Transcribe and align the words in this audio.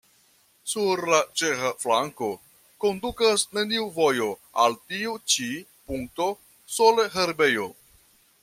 Sur 0.69 1.01
la 1.13 1.17
ĉeĥa 1.41 1.69
flanko 1.83 2.29
kondukas 2.85 3.45
neniu 3.57 3.85
vojo 3.99 4.31
al 4.65 4.79
tiu 4.93 5.15
ĉi 5.35 5.49
ponto, 5.91 6.31
sole 6.79 7.11
herbejo. 7.19 7.73